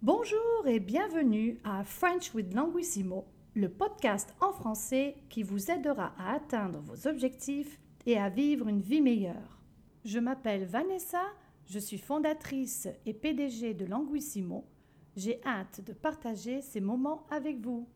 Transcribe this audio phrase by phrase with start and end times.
[0.00, 3.24] Bonjour et bienvenue à French with Languissimo,
[3.56, 8.80] le podcast en français qui vous aidera à atteindre vos objectifs et à vivre une
[8.80, 9.58] vie meilleure.
[10.04, 11.24] Je m'appelle Vanessa,
[11.66, 14.68] je suis fondatrice et PDG de Languissimo.
[15.16, 17.88] J'ai hâte de partager ces moments avec vous.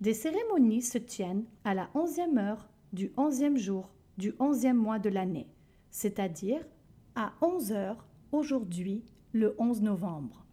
[0.00, 5.08] Des cérémonies se tiennent à la onzième heure du onzième jour du onzième mois de
[5.08, 5.46] l'année,
[5.90, 6.66] c'est-à-dire
[7.14, 10.44] à 11 heures aujourd'hui, le 11 novembre.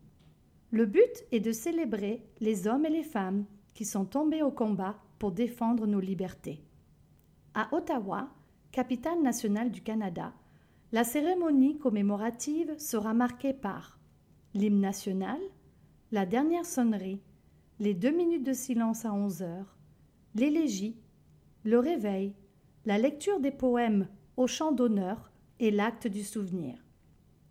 [0.69, 4.95] Le but est de célébrer les hommes et les femmes qui sont tombés au combat
[5.19, 6.63] pour défendre nos libertés.
[7.53, 8.29] À Ottawa,
[8.71, 10.33] capitale nationale du Canada,
[10.91, 13.99] la cérémonie commémorative sera marquée par
[14.53, 15.39] l'hymne national,
[16.11, 17.21] la dernière sonnerie,
[17.79, 19.77] les deux minutes de silence à 11 heures,
[20.35, 20.97] l'élégie,
[21.63, 22.33] le réveil,
[22.85, 26.75] la lecture des poèmes au chant d'honneur et l'acte du souvenir.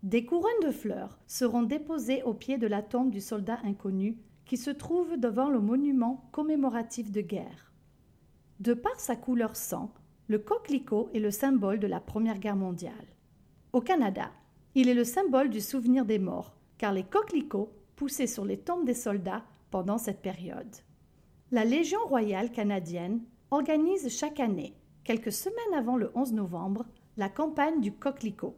[0.03, 4.57] Des couronnes de fleurs seront déposées au pied de la tombe du soldat inconnu qui
[4.57, 7.73] se trouve devant le monument commémoratif de guerre.
[8.59, 9.93] De par sa couleur sang,
[10.29, 13.17] le coquelicot est le symbole de la Première Guerre mondiale.
[13.73, 14.31] Au Canada,
[14.75, 18.85] il est le symbole du souvenir des morts, car les coquelicots poussaient sur les tombes
[18.85, 20.77] des soldats pendant cette période.
[21.51, 24.75] La Légion royale canadienne organise chaque année,
[25.05, 28.57] quelques semaines avant le 11 novembre, la campagne du coquelicot.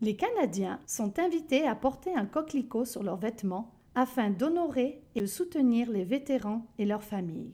[0.00, 5.26] Les Canadiens sont invités à porter un coquelicot sur leurs vêtements afin d'honorer et de
[5.26, 7.52] soutenir les vétérans et leurs familles.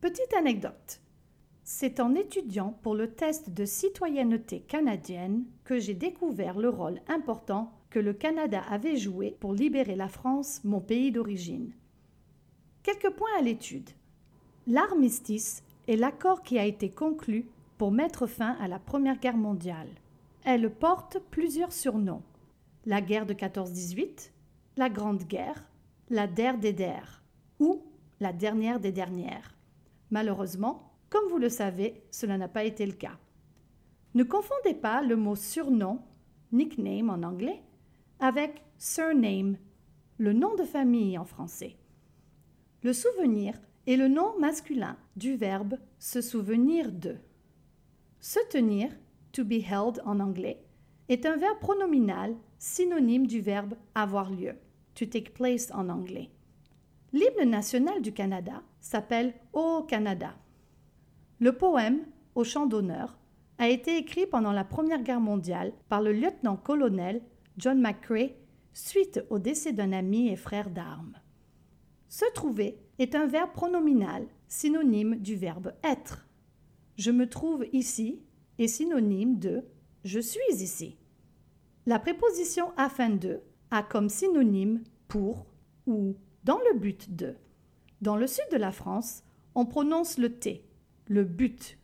[0.00, 1.00] Petite anecdote.
[1.62, 7.70] C'est en étudiant pour le test de citoyenneté canadienne que j'ai découvert le rôle important
[7.90, 11.72] que le Canada avait joué pour libérer la France, mon pays d'origine.
[12.82, 13.90] Quelques points à l'étude.
[14.66, 19.90] L'armistice est l'accord qui a été conclu pour mettre fin à la Première Guerre mondiale.
[20.44, 22.24] Elle porte plusieurs surnoms.
[22.84, 24.32] La guerre de 14-18,
[24.76, 25.64] la Grande Guerre,
[26.10, 27.22] la Der des Der,
[27.58, 27.82] ou
[28.20, 29.54] la dernière des dernières.
[30.10, 33.18] Malheureusement, comme vous le savez, cela n'a pas été le cas.
[34.14, 36.00] Ne confondez pas le mot surnom,
[36.52, 37.62] nickname en anglais,
[38.20, 39.56] avec surname,
[40.18, 41.76] le nom de famille en français.
[42.82, 43.54] Le souvenir
[43.86, 47.16] est le nom masculin du verbe se souvenir de.
[48.20, 48.90] Se tenir,
[49.32, 50.62] to be held en anglais,
[51.08, 54.54] est un verbe pronominal synonyme du verbe avoir lieu
[54.96, 56.30] to take place en anglais.
[57.12, 60.34] L'hymne national du Canada s'appelle Ô Canada.
[61.38, 63.16] Le poème Au chant d'honneur
[63.58, 67.22] a été écrit pendant la Première Guerre mondiale par le lieutenant-colonel
[67.56, 68.34] John McCrae
[68.74, 71.16] suite au décès d'un ami et frère d'armes.
[72.08, 76.26] Se trouver est un verbe pronominal synonyme du verbe être.
[76.96, 78.20] Je me trouve ici
[78.58, 79.64] est synonyme de
[80.04, 80.96] je suis ici.
[81.84, 83.40] La préposition afin de
[83.70, 85.46] a comme synonyme pour
[85.86, 87.34] ou dans le but de.
[88.00, 89.22] Dans le sud de la France,
[89.54, 90.64] on prononce le T,
[91.06, 91.78] le but.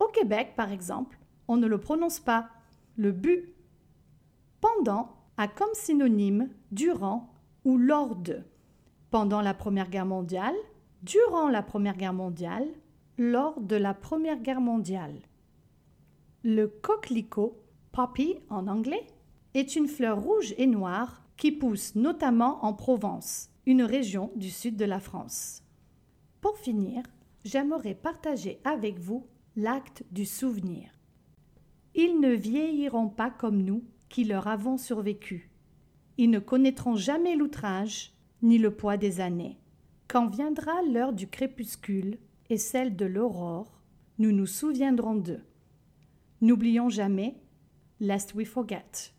[0.00, 1.18] Au Québec, par exemple,
[1.48, 2.48] on ne le prononce pas,
[2.96, 3.54] le but.
[4.60, 7.32] Pendant a comme synonyme durant
[7.64, 8.40] ou lors de.
[9.10, 10.54] Pendant la Première Guerre mondiale,
[11.02, 12.66] durant la Première Guerre mondiale,
[13.18, 15.20] lors de la Première Guerre mondiale.
[16.44, 17.60] Le coquelicot,
[17.92, 19.06] poppy en anglais,
[19.54, 24.76] est une fleur rouge et noire qui pousse notamment en Provence, une région du sud
[24.76, 25.62] de la France.
[26.40, 27.02] Pour finir,
[27.44, 29.26] j'aimerais partager avec vous
[29.56, 30.90] l'acte du souvenir.
[31.94, 35.50] Ils ne vieilliront pas comme nous qui leur avons survécu.
[36.18, 39.58] Ils ne connaîtront jamais l'outrage ni le poids des années.
[40.08, 42.18] Quand viendra l'heure du crépuscule
[42.50, 43.80] et celle de l'aurore,
[44.18, 45.42] nous nous souviendrons d'eux.
[46.40, 47.36] N'oublions jamais,
[48.00, 49.12] lest we forget.